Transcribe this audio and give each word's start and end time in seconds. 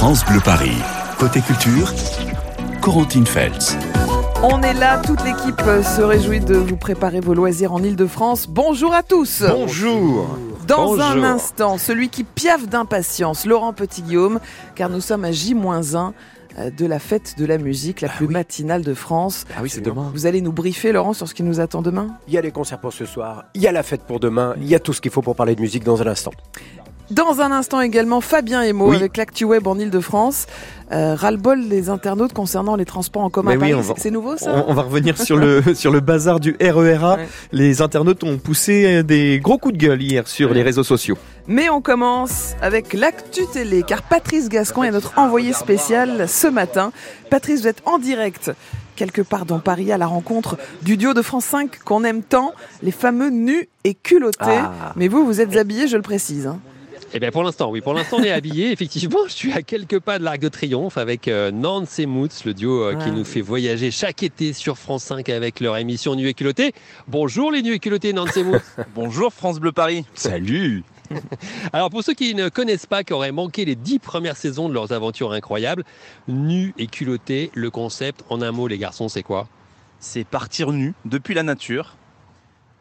France 0.00 0.24
Bleu 0.24 0.40
Paris. 0.42 0.78
Côté 1.18 1.42
culture, 1.42 1.92
Corentine 2.80 3.26
Feltz. 3.26 3.76
On 4.42 4.62
est 4.62 4.72
là, 4.72 4.96
toute 4.96 5.22
l'équipe 5.22 5.60
se 5.60 6.00
réjouit 6.00 6.40
de 6.40 6.54
vous 6.54 6.78
préparer 6.78 7.20
vos 7.20 7.34
loisirs 7.34 7.74
en 7.74 7.82
Ile-de-France. 7.82 8.48
Bonjour 8.48 8.94
à 8.94 9.02
tous. 9.02 9.44
Bonjour. 9.46 10.38
Dans 10.66 10.86
Bonjour. 10.86 11.04
un 11.04 11.22
instant, 11.22 11.76
celui 11.76 12.08
qui 12.08 12.24
piaffe 12.24 12.66
d'impatience, 12.66 13.44
Laurent 13.44 13.74
Petit-Guillaume, 13.74 14.40
car 14.74 14.88
nous 14.88 15.02
sommes 15.02 15.26
à 15.26 15.32
J-1 15.32 16.12
euh, 16.58 16.70
de 16.70 16.86
la 16.86 16.98
fête 16.98 17.34
de 17.36 17.44
la 17.44 17.58
musique, 17.58 18.00
la 18.00 18.08
plus 18.08 18.26
matinale 18.26 18.82
de 18.82 18.94
France. 18.94 19.44
Ah 19.54 19.60
oui, 19.62 19.68
c'est 19.68 19.82
demain. 19.82 20.10
Vous 20.14 20.24
allez 20.24 20.40
nous 20.40 20.52
briefer, 20.52 20.92
Laurent, 20.92 21.12
sur 21.12 21.28
ce 21.28 21.34
qui 21.34 21.42
nous 21.42 21.60
attend 21.60 21.82
demain? 21.82 22.16
Il 22.26 22.32
y 22.32 22.38
a 22.38 22.40
les 22.40 22.52
concerts 22.52 22.80
pour 22.80 22.94
ce 22.94 23.04
soir, 23.04 23.44
il 23.52 23.60
y 23.60 23.66
a 23.66 23.72
la 23.72 23.82
fête 23.82 24.04
pour 24.04 24.18
demain, 24.18 24.54
il 24.56 24.66
y 24.66 24.74
a 24.74 24.78
tout 24.80 24.94
ce 24.94 25.02
qu'il 25.02 25.10
faut 25.10 25.20
pour 25.20 25.36
parler 25.36 25.54
de 25.54 25.60
musique 25.60 25.84
dans 25.84 26.00
un 26.00 26.06
instant. 26.06 26.32
Dans 27.10 27.40
un 27.40 27.50
instant 27.50 27.80
également, 27.80 28.20
Fabien 28.20 28.62
Emo 28.62 28.90
Oui. 28.90 28.96
avec 28.96 29.16
l'actu 29.16 29.44
web 29.44 29.66
en 29.66 29.76
Ile-de-France. 29.78 30.46
Euh, 30.92 31.14
ras-le-bol 31.16 31.68
des 31.68 31.88
internautes 31.88 32.32
concernant 32.32 32.76
les 32.76 32.84
transports 32.84 33.22
en 33.22 33.30
commun 33.30 33.56
oui, 33.56 33.72
C'est- 33.96 34.10
nouveau 34.10 34.36
ça 34.36 34.64
On, 34.66 34.70
on 34.70 34.74
va 34.74 34.82
revenir 34.82 35.16
sur 35.20 35.36
le, 35.36 35.62
sur 35.74 35.90
le 35.92 36.00
bazar 36.00 36.38
du 36.40 36.56
RERA. 36.60 37.16
Ouais. 37.16 37.28
Les 37.52 37.82
internautes 37.82 38.22
ont 38.24 38.38
poussé 38.38 39.02
des 39.02 39.40
gros 39.40 39.58
coups 39.58 39.74
de 39.74 39.78
gueule 39.78 40.02
hier 40.02 40.26
sur 40.28 40.52
les 40.54 40.62
réseaux 40.62 40.82
sociaux. 40.84 41.16
Mais 41.48 41.68
on 41.68 41.80
commence 41.80 42.54
avec 42.62 42.92
l'actu 42.92 43.42
télé, 43.52 43.82
car 43.84 44.02
Patrice 44.02 44.48
Gascon 44.48 44.84
est 44.84 44.90
notre 44.92 45.16
envoyé 45.18 45.52
spécial 45.52 46.28
ce 46.28 46.46
matin. 46.46 46.92
Patrice, 47.28 47.62
vous 47.62 47.68
êtes 47.68 47.82
en 47.86 47.98
direct 47.98 48.52
quelque 48.96 49.22
part 49.22 49.46
dans 49.46 49.58
Paris 49.60 49.90
à 49.92 49.98
la 49.98 50.06
rencontre 50.06 50.58
du 50.82 50.96
duo 50.96 51.14
de 51.14 51.22
France 51.22 51.46
5 51.46 51.78
qu'on 51.84 52.04
aime 52.04 52.22
tant, 52.22 52.52
les 52.82 52.90
fameux 52.92 53.30
nus 53.30 53.68
et 53.84 53.94
culottés. 53.94 54.36
Ah. 54.48 54.92
Mais 54.96 55.08
vous, 55.08 55.24
vous 55.24 55.40
êtes 55.40 55.56
habillés, 55.56 55.88
je 55.88 55.96
le 55.96 56.02
précise. 56.02 56.46
hein. 56.46 56.58
Eh 57.12 57.18
bien 57.18 57.32
pour 57.32 57.42
l'instant, 57.42 57.70
oui. 57.70 57.80
Pour 57.80 57.92
l'instant, 57.92 58.18
on 58.20 58.22
est 58.22 58.30
habillé. 58.30 58.70
Effectivement, 58.72 59.20
je 59.26 59.32
suis 59.32 59.52
à 59.52 59.62
quelques 59.62 59.98
pas 59.98 60.18
de 60.18 60.24
l'Arc 60.24 60.38
de 60.38 60.48
Triomphe 60.48 60.96
avec 60.96 61.26
euh, 61.26 61.50
Nance 61.50 61.98
et 61.98 62.06
Moots, 62.06 62.28
le 62.44 62.54
duo 62.54 62.84
euh, 62.84 62.94
qui 62.94 63.10
nous 63.10 63.24
fait 63.24 63.40
voyager 63.40 63.90
chaque 63.90 64.22
été 64.22 64.52
sur 64.52 64.78
France 64.78 65.04
5 65.04 65.28
avec 65.28 65.58
leur 65.60 65.76
émission 65.76 66.14
Nu 66.14 66.28
et 66.28 66.34
culotté. 66.34 66.72
Bonjour 67.08 67.50
les 67.50 67.62
nus 67.62 67.74
et 67.74 67.78
culottés, 67.80 68.12
Nance 68.12 68.36
et 68.36 68.44
Moots. 68.44 68.58
Bonjour 68.94 69.32
France 69.32 69.58
Bleu 69.58 69.72
Paris. 69.72 70.04
Salut 70.14 70.84
Alors 71.72 71.90
pour 71.90 72.04
ceux 72.04 72.14
qui 72.14 72.36
ne 72.36 72.48
connaissent 72.48 72.86
pas, 72.86 73.02
qui 73.02 73.12
auraient 73.12 73.32
manqué 73.32 73.64
les 73.64 73.74
dix 73.74 73.98
premières 73.98 74.36
saisons 74.36 74.68
de 74.68 74.74
leurs 74.74 74.92
aventures 74.92 75.32
incroyables, 75.32 75.82
Nu 76.28 76.72
et 76.78 76.86
culotté, 76.86 77.50
le 77.54 77.70
concept, 77.70 78.24
en 78.28 78.40
un 78.40 78.52
mot 78.52 78.68
les 78.68 78.78
garçons, 78.78 79.08
c'est 79.08 79.24
quoi? 79.24 79.48
C'est 79.98 80.24
partir 80.24 80.70
nu 80.70 80.94
depuis 81.04 81.34
la 81.34 81.42
nature. 81.42 81.96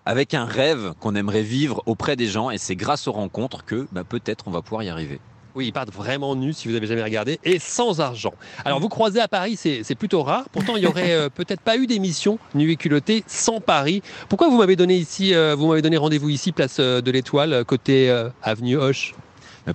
Avec 0.09 0.33
un 0.33 0.45
rêve 0.45 0.93
qu'on 0.99 1.13
aimerait 1.13 1.43
vivre 1.43 1.83
auprès 1.85 2.15
des 2.15 2.25
gens 2.25 2.49
et 2.49 2.57
c'est 2.57 2.75
grâce 2.75 3.07
aux 3.07 3.11
rencontres 3.11 3.63
que 3.63 3.87
bah, 3.91 4.03
peut-être 4.03 4.45
on 4.47 4.51
va 4.51 4.63
pouvoir 4.63 4.81
y 4.81 4.89
arriver. 4.89 5.19
Oui, 5.53 5.67
ils 5.67 5.71
partent 5.71 5.93
vraiment 5.93 6.35
nus 6.35 6.53
si 6.53 6.67
vous 6.67 6.73
avez 6.73 6.87
jamais 6.87 7.03
regardé 7.03 7.39
et 7.43 7.59
sans 7.59 8.01
argent. 8.01 8.33
Alors 8.65 8.79
vous 8.79 8.89
croisez 8.89 9.19
à 9.19 9.27
Paris, 9.27 9.55
c'est 9.55 9.95
plutôt 9.95 10.23
rare. 10.23 10.45
Pourtant, 10.51 10.77
il 10.77 10.83
y 10.83 10.87
aurait 10.87 11.13
euh, 11.13 11.29
peut-être 11.29 11.61
pas 11.61 11.77
eu 11.77 11.85
d'émission 11.85 12.39
nu 12.55 12.71
et 12.71 12.75
culotté 12.75 13.23
sans 13.27 13.61
Paris. 13.61 14.01
Pourquoi 14.29 14.49
vous 14.49 14.57
m'avez 14.57 14.75
donné 14.75 14.95
ici, 14.95 15.35
euh, 15.35 15.53
vous 15.55 15.67
m'avez 15.67 15.83
donné 15.83 15.97
rendez-vous 15.97 16.29
ici, 16.29 16.53
place 16.53 16.77
euh, 16.79 17.01
de 17.01 17.11
l'Étoile, 17.11 17.63
côté 17.65 18.09
avenue 18.41 18.77
Hoche? 18.77 19.13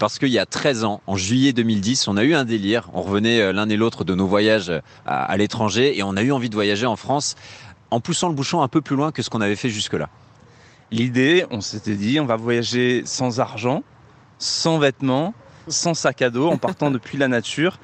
Parce 0.00 0.18
qu'il 0.18 0.30
y 0.30 0.40
a 0.40 0.46
13 0.46 0.82
ans, 0.82 1.00
en 1.06 1.16
juillet 1.16 1.52
2010, 1.52 2.08
on 2.08 2.16
a 2.16 2.24
eu 2.24 2.34
un 2.34 2.44
délire. 2.44 2.90
On 2.92 3.02
revenait 3.02 3.52
l'un 3.52 3.68
et 3.68 3.76
l'autre 3.76 4.02
de 4.02 4.16
nos 4.16 4.26
voyages 4.26 4.72
à, 5.06 5.24
à 5.24 5.36
l'étranger 5.36 5.96
et 5.96 6.02
on 6.02 6.16
a 6.16 6.22
eu 6.22 6.32
envie 6.32 6.48
de 6.48 6.54
voyager 6.54 6.86
en 6.86 6.96
France 6.96 7.36
en 7.90 8.00
poussant 8.00 8.28
le 8.28 8.34
bouchon 8.34 8.62
un 8.62 8.68
peu 8.68 8.80
plus 8.80 8.96
loin 8.96 9.12
que 9.12 9.22
ce 9.22 9.30
qu'on 9.30 9.40
avait 9.40 9.56
fait 9.56 9.68
jusque-là. 9.70 10.08
L'idée, 10.90 11.44
on 11.50 11.60
s'était 11.60 11.94
dit, 11.96 12.20
on 12.20 12.26
va 12.26 12.36
voyager 12.36 13.02
sans 13.04 13.40
argent, 13.40 13.82
sans 14.38 14.78
vêtements, 14.78 15.34
sans 15.68 15.94
sac 15.94 16.22
à 16.22 16.30
dos, 16.30 16.48
en 16.48 16.56
partant 16.58 16.90
depuis 16.92 17.18
la 17.18 17.28
nature. 17.28 17.78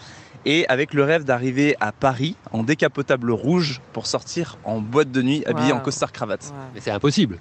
Et 0.46 0.66
avec 0.68 0.94
le 0.94 1.04
rêve 1.04 1.24
d'arriver 1.24 1.76
à 1.80 1.92
Paris 1.92 2.34
en 2.50 2.62
décapotable 2.62 3.30
rouge 3.30 3.80
pour 3.92 4.06
sortir 4.06 4.56
en 4.64 4.80
boîte 4.80 5.10
de 5.10 5.20
nuit 5.20 5.44
habillé 5.46 5.72
Wow. 5.72 5.78
en 5.78 5.80
costard 5.80 6.12
cravate. 6.12 6.52
Mais 6.74 6.80
c'est 6.80 6.90
impossible. 6.90 7.38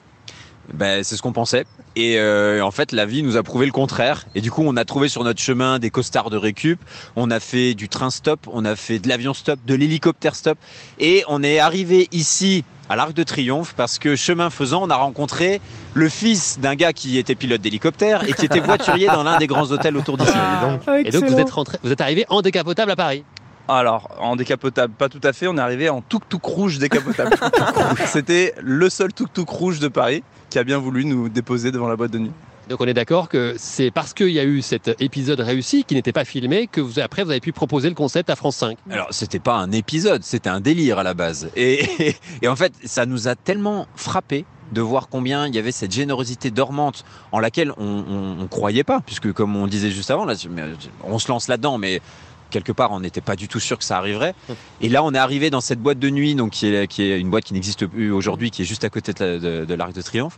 Ben, 0.74 1.04
c'est 1.04 1.16
ce 1.16 1.22
qu'on 1.22 1.34
pensait. 1.34 1.66
Et 1.96 2.20
euh, 2.20 2.64
en 2.64 2.72
fait, 2.72 2.92
la 2.92 3.06
vie 3.06 3.24
nous 3.24 3.38
a 3.38 3.44
prouvé 3.44 3.66
le 3.66 3.72
contraire. 3.72 4.26
Et 4.36 4.42
du 4.42 4.52
coup, 4.52 4.64
on 4.66 4.78
a 4.78 4.86
trouvé 4.86 5.10
sur 5.10 5.24
notre 5.24 5.42
chemin 5.42 5.80
des 5.80 5.90
costards 5.90 6.30
de 6.30 6.38
récup. 6.38 6.80
On 7.16 7.32
a 7.32 7.40
fait 7.40 7.74
du 7.74 7.90
train 7.90 8.10
stop, 8.10 8.48
on 8.52 8.66
a 8.66 8.76
fait 8.76 9.00
de 9.00 9.08
l'avion 9.08 9.34
stop, 9.34 9.60
de 9.66 9.76
l'hélicoptère 9.76 10.36
stop. 10.36 10.58
Et 11.00 11.24
on 11.28 11.44
est 11.44 11.60
arrivé 11.60 12.08
ici 12.12 12.64
à 12.90 12.96
l'Arc 12.96 13.14
de 13.14 13.24
Triomphe 13.24 13.74
parce 13.76 14.00
que 14.00 14.16
chemin 14.16 14.50
faisant, 14.50 14.84
on 14.84 14.90
a 14.90 14.96
rencontré 14.96 15.62
le 15.94 16.10
fils 16.10 16.60
d'un 16.60 16.76
gars 16.76 16.94
qui 16.94 17.18
était 17.18 17.36
pilote 17.36 17.62
d'hélicoptère 17.62 18.28
et 18.28 18.34
qui 18.34 18.46
était 18.46 18.60
voiturier 18.60 19.08
dans 19.08 19.24
l'un 19.24 19.38
des 19.38 19.48
grands 19.48 19.72
hôtels 19.72 19.96
autour 19.96 20.18
d'ici. 20.18 20.34
Et 21.06 21.12
donc 21.12 21.26
vous 21.26 21.40
êtes 21.40 21.52
rentré, 21.52 21.78
vous 21.84 21.92
êtes 21.92 22.02
arrivé 22.02 22.26
en 22.30 22.42
décapotable 22.42 22.92
à 22.92 22.96
Paris. 22.96 23.24
Alors, 23.70 24.10
en 24.20 24.36
décapotable, 24.36 24.96
pas 24.96 25.10
tout 25.10 25.22
à 25.24 25.32
fait, 25.32 25.48
on 25.48 25.56
est 25.56 25.62
arrivé 25.62 25.90
en 25.90 26.02
tuk-tuk 26.02 26.44
rouge 26.44 26.80
décapotable. 26.80 27.36
C'était 28.08 28.56
le 28.64 28.90
seul 28.90 29.14
tuk-tuk 29.14 29.48
rouge 29.48 29.80
de 29.80 29.88
Paris 29.88 30.24
qui 30.50 30.58
a 30.58 30.64
bien 30.64 30.80
voulu 30.80 31.06
nous 31.06 31.30
déposer 31.30 31.72
devant 31.72 31.88
la 31.88 31.96
boîte 31.96 32.10
de 32.10 32.18
nuit. 32.18 32.32
Donc 32.68 32.82
on 32.82 32.86
est 32.86 32.96
d'accord 32.96 33.30
que 33.30 33.54
c'est 33.58 33.92
parce 33.92 34.16
qu'il 34.16 34.30
y 34.30 34.40
a 34.40 34.44
eu 34.44 34.64
cet 34.64 35.00
épisode 35.00 35.40
réussi 35.40 35.84
qui 35.84 35.94
n'était 35.94 36.12
pas 36.12 36.26
filmé 36.26 36.68
que 36.68 36.82
vous 36.82 37.00
après 37.00 37.24
vous 37.24 37.32
avez 37.32 37.40
pu 37.40 37.52
proposer 37.52 37.90
le 37.90 37.96
concept 37.96 38.32
à 38.32 38.36
France 38.36 38.58
5. 38.58 38.78
Alors, 38.90 39.08
c'était 39.12 39.40
pas 39.40 39.56
un 39.56 39.72
épisode, 39.72 40.24
c'était 40.24 40.50
un 40.50 40.62
délire 40.62 40.98
à 40.98 41.04
la 41.04 41.14
base. 41.14 41.52
Et, 41.56 42.16
et 42.42 42.48
en 42.48 42.56
fait, 42.56 42.74
ça 42.86 43.06
nous 43.06 43.28
a 43.28 43.36
tellement 43.36 43.86
frappé 43.96 44.46
de 44.72 44.82
voir 44.82 45.10
combien 45.10 45.48
il 45.48 45.56
y 45.56 45.60
avait 45.60 45.72
cette 45.72 45.92
générosité 45.92 46.52
dormante 46.52 47.06
en 47.32 47.40
laquelle 47.40 47.72
on, 47.78 48.38
on 48.40 48.48
croyait 48.48 48.84
pas, 48.84 49.02
puisque 49.02 49.32
comme 49.34 49.56
on 49.56 49.66
disait 49.66 49.90
juste 49.90 50.12
avant, 50.12 50.26
là, 50.26 50.36
on 51.04 51.18
se 51.18 51.28
lance 51.28 51.48
là-dedans, 51.48 51.80
mais 51.80 52.02
quelque 52.50 52.72
part, 52.72 52.92
on 52.92 53.00
n'était 53.00 53.22
pas 53.22 53.36
du 53.36 53.48
tout 53.48 53.60
sûr 53.60 53.78
que 53.78 53.84
ça 53.84 53.98
arriverait. 53.98 54.34
Et 54.82 54.90
là, 54.90 55.04
on 55.04 55.14
est 55.14 55.18
arrivé 55.18 55.50
dans 55.50 55.62
cette 55.62 55.80
boîte 55.80 56.00
de 56.00 56.10
nuit, 56.10 56.36
donc 56.36 56.52
qui 56.52 56.68
est, 56.68 56.88
qui 56.88 57.04
est 57.04 57.20
une 57.20 57.30
boîte 57.30 57.44
qui 57.46 57.54
n'existe 57.54 57.86
plus 57.86 58.12
aujourd'hui, 58.12 58.52
qui 58.52 58.62
est 58.62 58.66
juste 58.66 58.84
à 58.84 58.90
côté 58.90 59.14
de, 59.14 59.24
la- 59.24 59.40
de- 59.40 59.66
de 59.66 59.74
l'Arc 59.74 59.94
de 59.94 60.02
Triomphe. 60.02 60.38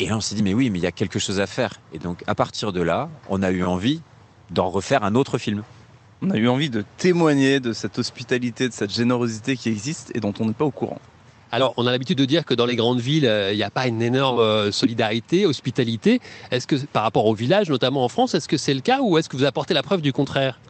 Et 0.00 0.06
là, 0.06 0.16
on 0.16 0.20
s'est 0.20 0.34
dit, 0.34 0.42
mais 0.42 0.54
oui, 0.54 0.70
mais 0.70 0.78
il 0.78 0.82
y 0.82 0.86
a 0.86 0.92
quelque 0.92 1.18
chose 1.18 1.40
à 1.40 1.46
faire. 1.46 1.74
Et 1.92 1.98
donc, 1.98 2.22
à 2.26 2.34
partir 2.34 2.72
de 2.72 2.80
là, 2.80 3.08
on 3.28 3.42
a 3.42 3.50
eu 3.50 3.64
envie 3.64 4.00
d'en 4.50 4.68
refaire 4.70 5.02
un 5.02 5.14
autre 5.14 5.38
film. 5.38 5.62
On 6.22 6.30
a 6.30 6.36
eu 6.36 6.48
envie 6.48 6.70
de 6.70 6.84
témoigner 6.96 7.60
de 7.60 7.72
cette 7.72 7.98
hospitalité, 7.98 8.68
de 8.68 8.72
cette 8.72 8.92
générosité 8.92 9.56
qui 9.56 9.68
existe 9.68 10.10
et 10.14 10.20
dont 10.20 10.34
on 10.40 10.46
n'est 10.46 10.52
pas 10.52 10.64
au 10.64 10.70
courant. 10.70 11.00
Alors, 11.50 11.72
on 11.78 11.86
a 11.86 11.90
l'habitude 11.90 12.18
de 12.18 12.24
dire 12.26 12.44
que 12.44 12.54
dans 12.54 12.66
les 12.66 12.76
grandes 12.76 13.00
villes, 13.00 13.26
euh, 13.26 13.52
il 13.52 13.56
n'y 13.56 13.62
a 13.62 13.70
pas 13.70 13.86
une 13.86 14.02
énorme 14.02 14.38
euh, 14.40 14.70
solidarité, 14.70 15.46
hospitalité. 15.46 16.20
Est-ce 16.50 16.66
que, 16.66 16.76
par 16.76 17.02
rapport 17.04 17.24
aux 17.26 17.34
villages, 17.34 17.70
notamment 17.70 18.04
en 18.04 18.08
France, 18.08 18.34
est-ce 18.34 18.48
que 18.48 18.56
c'est 18.58 18.74
le 18.74 18.80
cas 18.82 19.00
ou 19.00 19.16
est-ce 19.16 19.28
que 19.28 19.36
vous 19.36 19.44
apportez 19.44 19.72
la 19.74 19.82
preuve 19.82 20.02
du 20.02 20.12
contraire? 20.12 20.60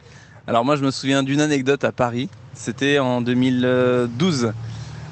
Alors 0.47 0.65
moi 0.65 0.75
je 0.75 0.83
me 0.83 0.91
souviens 0.91 1.23
d'une 1.23 1.41
anecdote 1.41 1.83
à 1.83 1.91
Paris. 1.91 2.29
C'était 2.53 2.99
en 2.99 3.21
2012. 3.21 4.53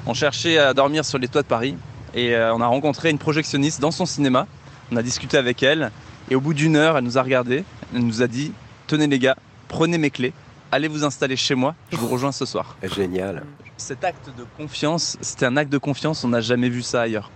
On 0.06 0.14
cherchait 0.14 0.58
à 0.58 0.74
dormir 0.74 1.04
sur 1.04 1.18
les 1.18 1.28
toits 1.28 1.42
de 1.42 1.46
Paris 1.46 1.76
et 2.14 2.34
euh, 2.34 2.54
on 2.54 2.60
a 2.60 2.66
rencontré 2.66 3.10
une 3.10 3.18
projectionniste 3.18 3.80
dans 3.80 3.90
son 3.90 4.06
cinéma. 4.06 4.46
On 4.90 4.96
a 4.96 5.02
discuté 5.02 5.36
avec 5.36 5.62
elle 5.62 5.90
et 6.30 6.34
au 6.34 6.40
bout 6.40 6.54
d'une 6.54 6.76
heure 6.76 6.98
elle 6.98 7.04
nous 7.04 7.18
a 7.18 7.22
regardé. 7.22 7.64
Elle 7.94 8.04
nous 8.04 8.22
a 8.22 8.26
dit 8.26 8.52
tenez 8.86 9.06
les 9.06 9.18
gars, 9.18 9.36
prenez 9.68 9.98
mes 9.98 10.10
clés, 10.10 10.32
allez 10.72 10.88
vous 10.88 11.04
installer 11.04 11.36
chez 11.36 11.54
moi, 11.54 11.74
je 11.92 11.96
vous 11.96 12.08
rejoins 12.08 12.32
ce 12.32 12.44
soir. 12.46 12.76
Génial. 12.82 13.44
Cet 13.76 14.02
acte 14.02 14.30
de 14.36 14.44
confiance, 14.56 15.16
c'était 15.20 15.46
un 15.46 15.56
acte 15.56 15.70
de 15.70 15.78
confiance, 15.78 16.24
on 16.24 16.28
n'a 16.28 16.40
jamais 16.40 16.68
vu 16.68 16.82
ça 16.82 17.02
ailleurs. 17.02 17.30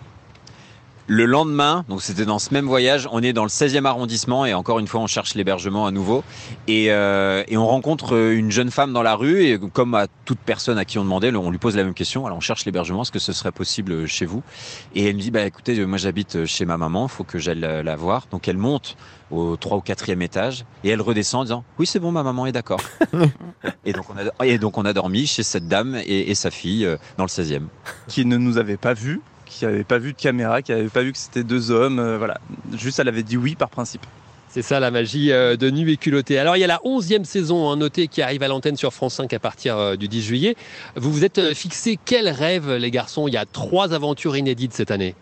Le 1.14 1.26
lendemain, 1.26 1.84
donc 1.90 2.00
c'était 2.00 2.24
dans 2.24 2.38
ce 2.38 2.54
même 2.54 2.64
voyage, 2.64 3.06
on 3.12 3.22
est 3.22 3.34
dans 3.34 3.42
le 3.42 3.50
16e 3.50 3.84
arrondissement 3.84 4.46
et 4.46 4.54
encore 4.54 4.78
une 4.78 4.86
fois 4.86 5.02
on 5.02 5.06
cherche 5.06 5.34
l'hébergement 5.34 5.84
à 5.84 5.90
nouveau 5.90 6.24
et, 6.68 6.86
euh, 6.90 7.44
et 7.48 7.58
on 7.58 7.66
rencontre 7.66 8.16
une 8.16 8.50
jeune 8.50 8.70
femme 8.70 8.94
dans 8.94 9.02
la 9.02 9.14
rue 9.14 9.42
et 9.44 9.58
comme 9.58 9.94
à 9.94 10.06
toute 10.24 10.38
personne 10.38 10.78
à 10.78 10.86
qui 10.86 10.98
on 10.98 11.04
demandait, 11.04 11.30
on 11.36 11.50
lui 11.50 11.58
pose 11.58 11.76
la 11.76 11.84
même 11.84 11.92
question. 11.92 12.24
Alors 12.24 12.38
on 12.38 12.40
cherche 12.40 12.64
l'hébergement, 12.64 13.02
est-ce 13.02 13.12
que 13.12 13.18
ce 13.18 13.34
serait 13.34 13.52
possible 13.52 14.06
chez 14.06 14.24
vous? 14.24 14.42
Et 14.94 15.06
elle 15.06 15.16
me 15.16 15.20
dit 15.20 15.30
bah 15.30 15.44
écoutez, 15.44 15.84
moi 15.84 15.98
j'habite 15.98 16.46
chez 16.46 16.64
ma 16.64 16.78
maman, 16.78 17.08
il 17.08 17.10
faut 17.10 17.24
que 17.24 17.38
j'aille 17.38 17.60
la, 17.60 17.82
la 17.82 17.94
voir. 17.94 18.26
Donc 18.30 18.48
elle 18.48 18.56
monte 18.56 18.96
au 19.30 19.58
3 19.58 19.76
ou 19.76 19.80
4e 19.80 20.22
étage 20.22 20.64
et 20.82 20.88
elle 20.88 21.02
redescend 21.02 21.42
en 21.42 21.44
disant 21.44 21.64
oui 21.78 21.86
c'est 21.86 22.00
bon 22.00 22.10
ma 22.10 22.22
maman 22.22 22.46
est 22.46 22.52
d'accord. 22.52 22.80
et 23.84 23.92
donc 23.92 24.06
on 24.08 24.16
a 24.16 24.46
et 24.46 24.56
donc 24.56 24.78
on 24.78 24.86
a 24.86 24.94
dormi 24.94 25.26
chez 25.26 25.42
cette 25.42 25.68
dame 25.68 25.94
et, 26.06 26.30
et 26.30 26.34
sa 26.34 26.50
fille 26.50 26.86
euh, 26.86 26.96
dans 27.18 27.24
le 27.24 27.28
16e. 27.28 27.64
Qui 28.08 28.24
ne 28.24 28.38
nous 28.38 28.56
avait 28.56 28.78
pas 28.78 28.94
vus, 28.94 29.20
qui 29.58 29.64
n'avait 29.64 29.84
pas 29.84 29.98
vu 29.98 30.12
de 30.12 30.18
caméra, 30.18 30.62
qui 30.62 30.72
n'avait 30.72 30.88
pas 30.88 31.02
vu 31.02 31.12
que 31.12 31.18
c'était 31.18 31.44
deux 31.44 31.70
hommes, 31.70 31.98
euh, 31.98 32.18
voilà. 32.18 32.38
Juste 32.76 32.98
elle 32.98 33.08
avait 33.08 33.22
dit 33.22 33.36
oui 33.36 33.54
par 33.54 33.68
principe. 33.70 34.02
C'est 34.48 34.62
ça 34.62 34.80
la 34.80 34.90
magie 34.90 35.32
euh, 35.32 35.56
de 35.56 35.70
Nu 35.70 35.90
et 35.90 35.96
culotté. 35.96 36.38
Alors 36.38 36.56
il 36.56 36.60
y 36.60 36.64
a 36.64 36.66
la 36.66 36.80
11e 36.84 37.24
saison 37.24 37.70
hein, 37.70 37.76
notée 37.76 38.06
qui 38.08 38.20
arrive 38.20 38.42
à 38.42 38.48
l'antenne 38.48 38.76
sur 38.76 38.92
France 38.92 39.14
5 39.14 39.32
à 39.32 39.38
partir 39.38 39.78
euh, 39.78 39.96
du 39.96 40.08
10 40.08 40.22
juillet. 40.22 40.56
Vous 40.96 41.10
vous 41.12 41.24
êtes 41.24 41.54
fixé 41.54 41.98
quel 42.04 42.28
rêve 42.28 42.70
les 42.72 42.90
garçons? 42.90 43.28
Il 43.28 43.34
y 43.34 43.38
a 43.38 43.46
trois 43.46 43.94
aventures 43.94 44.36
inédites 44.36 44.74
cette 44.74 44.90
année. 44.90 45.14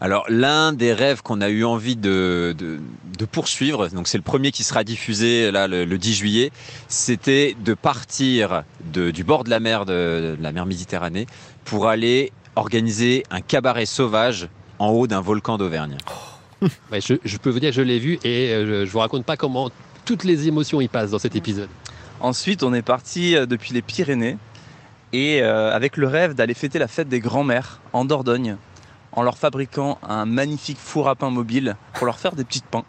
Alors 0.00 0.24
l'un 0.28 0.72
des 0.72 0.92
rêves 0.94 1.22
qu'on 1.22 1.40
a 1.42 1.48
eu 1.48 1.64
envie 1.64 1.94
de, 1.96 2.56
de, 2.58 2.80
de 3.18 3.24
poursuivre, 3.24 3.86
donc 3.88 4.08
c'est 4.08 4.18
le 4.18 4.24
premier 4.24 4.50
qui 4.50 4.64
sera 4.64 4.82
diffusé 4.84 5.52
là 5.52 5.68
le, 5.68 5.84
le 5.84 5.96
10 5.98 6.14
juillet, 6.14 6.50
c'était 6.88 7.54
de 7.64 7.74
partir 7.74 8.64
de- 8.92 9.12
du 9.12 9.22
bord 9.22 9.44
de 9.44 9.50
la 9.50 9.60
mer 9.60 9.84
de, 9.86 10.34
de 10.36 10.42
la 10.42 10.50
mer 10.50 10.66
Méditerranée 10.66 11.26
pour 11.64 11.86
aller 11.86 12.32
organiser 12.56 13.24
un 13.30 13.40
cabaret 13.40 13.86
sauvage 13.86 14.48
en 14.78 14.88
haut 14.88 15.06
d'un 15.06 15.20
volcan 15.20 15.58
d'Auvergne. 15.58 15.96
Ouais, 16.92 17.00
je, 17.00 17.14
je 17.24 17.36
peux 17.38 17.50
vous 17.50 17.58
dire, 17.58 17.72
je 17.72 17.82
l'ai 17.82 17.98
vu 17.98 18.20
et 18.22 18.50
euh, 18.52 18.82
je, 18.82 18.86
je 18.86 18.90
vous 18.92 19.00
raconte 19.00 19.24
pas 19.24 19.36
comment 19.36 19.70
toutes 20.04 20.22
les 20.22 20.46
émotions 20.46 20.80
y 20.80 20.86
passent 20.86 21.10
dans 21.10 21.18
cet 21.18 21.34
épisode. 21.34 21.68
Ensuite, 22.20 22.62
on 22.62 22.72
est 22.72 22.82
parti 22.82 23.34
euh, 23.34 23.46
depuis 23.46 23.74
les 23.74 23.82
Pyrénées 23.82 24.36
et 25.12 25.42
euh, 25.42 25.74
avec 25.74 25.96
le 25.96 26.06
rêve 26.06 26.34
d'aller 26.34 26.54
fêter 26.54 26.78
la 26.78 26.86
fête 26.86 27.08
des 27.08 27.18
grands-mères 27.18 27.80
en 27.92 28.04
Dordogne 28.04 28.56
en 29.10 29.22
leur 29.24 29.36
fabriquant 29.38 29.98
un 30.08 30.24
magnifique 30.24 30.78
four 30.78 31.08
à 31.08 31.16
pain 31.16 31.30
mobile 31.30 31.74
pour 31.94 32.06
leur 32.06 32.20
faire 32.20 32.36
des 32.36 32.44
petites 32.44 32.66
pains. 32.66 32.84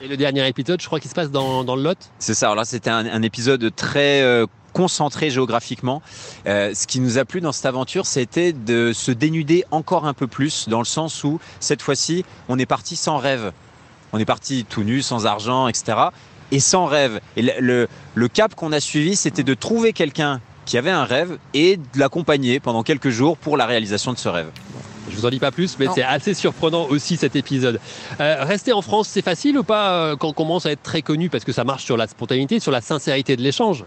Et 0.00 0.08
le 0.08 0.16
dernier 0.16 0.46
épisode, 0.48 0.80
je 0.82 0.86
crois 0.86 0.98
qu'il 0.98 1.08
se 1.08 1.14
passe 1.14 1.30
dans, 1.30 1.62
dans 1.62 1.76
le 1.76 1.82
Lot? 1.82 2.10
C'est 2.18 2.34
ça. 2.34 2.46
Alors 2.46 2.56
là, 2.56 2.64
c'était 2.64 2.90
un, 2.90 3.06
un 3.06 3.22
épisode 3.22 3.72
très 3.76 4.20
euh, 4.22 4.46
concentré 4.74 5.30
géographiquement. 5.30 6.02
Euh, 6.46 6.74
ce 6.74 6.86
qui 6.86 7.00
nous 7.00 7.16
a 7.16 7.24
plu 7.24 7.40
dans 7.40 7.52
cette 7.52 7.64
aventure, 7.64 8.04
c'était 8.04 8.52
de 8.52 8.92
se 8.92 9.10
dénuder 9.10 9.64
encore 9.70 10.04
un 10.04 10.12
peu 10.12 10.26
plus, 10.26 10.68
dans 10.68 10.80
le 10.80 10.84
sens 10.84 11.24
où 11.24 11.40
cette 11.60 11.80
fois-ci, 11.80 12.26
on 12.50 12.58
est 12.58 12.66
parti 12.66 12.96
sans 12.96 13.16
rêve. 13.16 13.52
On 14.12 14.18
est 14.18 14.26
parti 14.26 14.66
tout 14.68 14.82
nu, 14.82 15.00
sans 15.00 15.24
argent, 15.24 15.68
etc. 15.68 15.96
Et 16.52 16.60
sans 16.60 16.84
rêve. 16.84 17.20
Et 17.36 17.42
le, 17.42 17.52
le, 17.60 17.88
le 18.14 18.28
cap 18.28 18.54
qu'on 18.54 18.72
a 18.72 18.80
suivi, 18.80 19.16
c'était 19.16 19.42
de 19.42 19.54
trouver 19.54 19.94
quelqu'un 19.94 20.42
qui 20.66 20.76
avait 20.76 20.90
un 20.90 21.04
rêve 21.04 21.38
et 21.54 21.76
de 21.76 21.98
l'accompagner 21.98 22.60
pendant 22.60 22.82
quelques 22.82 23.10
jours 23.10 23.36
pour 23.36 23.56
la 23.56 23.66
réalisation 23.66 24.12
de 24.12 24.18
ce 24.18 24.28
rêve. 24.28 24.50
Je 25.10 25.16
vous 25.16 25.26
en 25.26 25.30
dis 25.30 25.38
pas 25.38 25.50
plus, 25.50 25.78
mais 25.78 25.86
c'est 25.94 26.02
assez 26.02 26.34
surprenant 26.34 26.86
aussi 26.88 27.16
cet 27.16 27.36
épisode. 27.36 27.78
Euh, 28.20 28.36
rester 28.40 28.72
en 28.72 28.82
France, 28.82 29.08
c'est 29.08 29.22
facile 29.22 29.58
ou 29.58 29.64
pas 29.64 29.90
euh, 29.90 30.16
quand 30.16 30.28
on 30.28 30.32
commence 30.32 30.66
à 30.66 30.72
être 30.72 30.82
très 30.82 31.02
connu 31.02 31.28
parce 31.28 31.44
que 31.44 31.52
ça 31.52 31.64
marche 31.64 31.84
sur 31.84 31.96
la 31.96 32.06
spontanéité, 32.06 32.58
sur 32.58 32.72
la 32.72 32.80
sincérité 32.80 33.36
de 33.36 33.42
l'échange? 33.42 33.84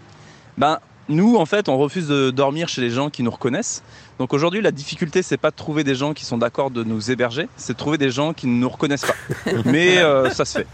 Ben, 0.58 0.80
nous, 1.08 1.36
en 1.36 1.46
fait, 1.46 1.68
on 1.68 1.78
refuse 1.78 2.08
de 2.08 2.30
dormir 2.30 2.68
chez 2.68 2.80
les 2.80 2.90
gens 2.90 3.10
qui 3.10 3.22
nous 3.22 3.30
reconnaissent. 3.30 3.82
Donc 4.18 4.34
aujourd'hui, 4.34 4.60
la 4.60 4.72
difficulté, 4.72 5.22
c'est 5.22 5.36
pas 5.36 5.50
de 5.50 5.56
trouver 5.56 5.84
des 5.84 5.94
gens 5.94 6.12
qui 6.12 6.24
sont 6.24 6.36
d'accord 6.36 6.70
de 6.70 6.82
nous 6.82 7.10
héberger, 7.10 7.48
c'est 7.56 7.74
de 7.74 7.78
trouver 7.78 7.96
des 7.96 8.10
gens 8.10 8.34
qui 8.34 8.48
ne 8.48 8.60
nous 8.60 8.68
reconnaissent 8.68 9.06
pas. 9.06 9.52
Mais 9.64 9.98
euh, 9.98 10.28
ça 10.30 10.44
se 10.44 10.58
fait. 10.58 10.66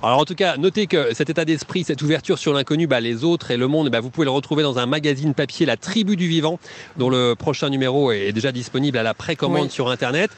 Alors 0.00 0.20
en 0.20 0.24
tout 0.24 0.36
cas, 0.36 0.56
notez 0.56 0.86
que 0.86 1.12
cet 1.12 1.28
état 1.28 1.44
d'esprit, 1.44 1.82
cette 1.82 2.02
ouverture 2.02 2.38
sur 2.38 2.52
l'inconnu, 2.52 2.86
bah, 2.86 3.00
les 3.00 3.24
autres 3.24 3.50
et 3.50 3.56
le 3.56 3.66
monde, 3.66 3.90
bah, 3.90 3.98
vous 3.98 4.10
pouvez 4.10 4.26
le 4.26 4.30
retrouver 4.30 4.62
dans 4.62 4.78
un 4.78 4.86
magazine 4.86 5.34
papier, 5.34 5.66
La 5.66 5.76
Tribu 5.76 6.14
du 6.14 6.28
Vivant, 6.28 6.60
dont 6.96 7.10
le 7.10 7.34
prochain 7.34 7.68
numéro 7.68 8.12
est 8.12 8.30
déjà 8.32 8.52
disponible 8.52 8.96
à 8.96 9.02
la 9.02 9.12
précommande 9.12 9.64
Oui. 9.64 9.70
sur 9.70 9.88
Internet. 9.88 10.30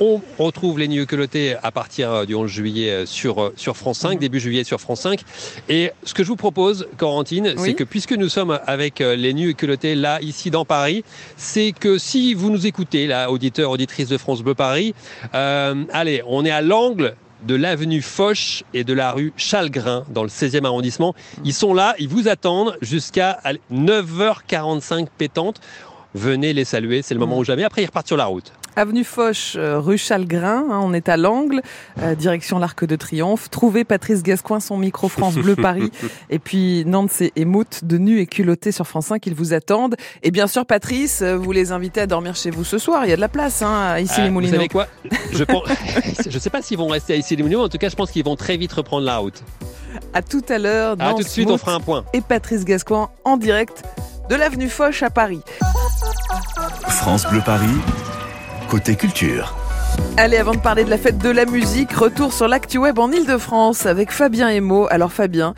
On 0.00 0.20
retrouve 0.36 0.80
les 0.80 0.88
nuits 0.88 1.06
culottés 1.06 1.54
à 1.62 1.70
partir 1.70 2.10
euh, 2.12 2.24
du 2.24 2.34
11 2.34 2.50
juillet 2.50 2.90
euh, 2.90 3.06
sur, 3.06 3.40
euh, 3.40 3.52
sur 3.56 3.76
France 3.76 4.00
5, 4.00 4.18
début 4.18 4.40
juillet 4.40 4.64
sur 4.64 4.80
France 4.80 5.02
5. 5.02 5.20
Et 5.68 5.92
ce 6.02 6.12
que 6.12 6.24
je 6.24 6.28
vous 6.28 6.36
propose, 6.36 6.88
Corentine, 6.96 7.54
Oui. 7.56 7.62
c'est 7.64 7.74
que 7.74 7.84
puisque 7.84 8.14
nous 8.14 8.28
sommes 8.28 8.58
avec 8.66 8.98
les 8.98 9.32
nuits 9.32 9.54
culottés 9.54 9.94
là, 9.94 10.20
ici 10.22 10.50
dans 10.50 10.64
Paris, 10.64 11.04
c'est 11.36 11.70
que 11.70 11.98
si 11.98 12.34
vous 12.34 12.50
nous 12.50 12.66
écoutez, 12.66 13.06
là, 13.06 13.30
auditeurs, 13.30 13.70
auditrices 13.70 14.08
de 14.08 14.18
France 14.18 14.42
Bleu 14.42 14.54
Paris, 14.54 14.92
euh, 15.34 15.84
allez, 15.92 16.22
on 16.26 16.44
est 16.44 16.50
à 16.50 16.62
l'angle 16.62 17.14
de 17.46 17.54
l'avenue 17.54 18.02
Foch 18.02 18.64
et 18.72 18.84
de 18.84 18.92
la 18.92 19.12
rue 19.12 19.32
Chalgrin 19.36 20.04
dans 20.10 20.22
le 20.22 20.28
16e 20.28 20.64
arrondissement. 20.64 21.14
Ils 21.44 21.54
sont 21.54 21.74
là, 21.74 21.94
ils 21.98 22.08
vous 22.08 22.28
attendent 22.28 22.76
jusqu'à 22.80 23.30
allez, 23.30 23.60
9h45 23.72 25.06
pétante. 25.16 25.60
Venez 26.14 26.52
les 26.52 26.64
saluer, 26.64 27.02
c'est 27.02 27.14
le 27.14 27.20
moment 27.20 27.38
ou 27.38 27.44
jamais. 27.44 27.64
Après, 27.64 27.82
ils 27.82 27.86
repartent 27.86 28.06
sur 28.06 28.16
la 28.16 28.26
route. 28.26 28.52
Avenue 28.76 29.04
Foch, 29.04 29.54
euh, 29.56 29.78
rue 29.78 29.98
Chalgrin, 29.98 30.64
hein, 30.70 30.80
on 30.82 30.92
est 30.92 31.08
à 31.08 31.16
l'angle, 31.16 31.62
euh, 32.02 32.14
direction 32.16 32.58
l'Arc 32.58 32.84
de 32.84 32.96
Triomphe. 32.96 33.48
Trouvez 33.48 33.84
Patrice 33.84 34.22
Gascoin, 34.22 34.58
son 34.58 34.76
micro 34.76 35.08
France 35.08 35.36
Bleu 35.36 35.54
Paris. 35.54 35.92
et 36.30 36.38
puis 36.40 36.84
Nantes 36.84 37.22
et 37.36 37.44
Mout, 37.44 37.84
de 37.84 37.98
nu 37.98 38.18
et 38.20 38.26
culottés 38.26 38.72
sur 38.72 38.86
France 38.86 39.06
5, 39.06 39.24
ils 39.26 39.34
vous 39.34 39.52
attendent. 39.54 39.94
Et 40.24 40.30
bien 40.32 40.46
sûr, 40.48 40.66
Patrice, 40.66 41.22
euh, 41.22 41.36
vous 41.36 41.52
les 41.52 41.70
invitez 41.70 42.00
à 42.00 42.06
dormir 42.06 42.34
chez 42.34 42.50
vous 42.50 42.64
ce 42.64 42.78
soir. 42.78 43.04
Il 43.04 43.10
y 43.10 43.12
a 43.12 43.16
de 43.16 43.20
la 43.20 43.28
place, 43.28 43.62
hein, 43.62 43.98
ici 43.98 44.20
Euh, 44.20 44.24
les 44.24 44.30
vous 44.30 44.46
savez 44.48 44.68
quoi? 44.68 44.88
Je 45.32 45.44
pense, 45.44 45.62
je 46.28 46.38
sais 46.38 46.50
pas 46.50 46.60
s'ils 46.60 46.78
vont 46.78 46.88
rester 46.88 47.12
à 47.12 47.16
ici 47.16 47.36
les 47.36 47.42
Moulineaux, 47.44 47.62
en 47.64 47.68
tout 47.68 47.78
cas, 47.78 47.88
je 47.88 47.96
pense 47.96 48.10
qu'ils 48.10 48.24
vont 48.24 48.36
très 48.36 48.56
vite 48.56 48.72
reprendre 48.72 49.04
la 49.06 49.18
route. 49.18 49.42
À 50.12 50.22
tout 50.22 50.42
à 50.48 50.58
l'heure, 50.58 50.96
À 50.98 51.12
tout 51.14 51.22
de 51.22 51.28
suite, 51.28 51.48
on 51.48 51.58
fera 51.58 51.74
un 51.74 51.80
point. 51.80 52.04
et 52.12 52.20
Patrice 52.20 52.64
Gascoin 52.64 53.10
en 53.24 53.36
direct 53.36 53.84
de 54.28 54.34
l'avenue 54.34 54.68
Foch 54.68 55.02
à 55.04 55.10
Paris. 55.10 55.40
France 56.88 57.26
Bleu 57.30 57.40
Paris, 57.44 57.66
côté 58.74 58.96
culture. 58.96 59.54
Allez, 60.16 60.36
avant 60.36 60.50
de 60.50 60.58
parler 60.58 60.82
de 60.82 60.90
la 60.90 60.98
fête 60.98 61.18
de 61.18 61.30
la 61.30 61.44
musique, 61.44 61.92
retour 61.92 62.32
sur 62.32 62.48
l'actu 62.48 62.78
web 62.78 62.98
en 62.98 63.12
Ile-de-France 63.12 63.86
avec 63.86 64.10
Fabien 64.10 64.48
Emo. 64.48 64.88
Alors 64.90 65.12
Fabien, 65.12 65.54